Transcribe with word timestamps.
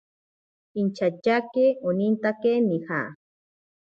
Inchatyake 0.81 1.65
onintake 1.87 2.51
nija. 2.67 2.99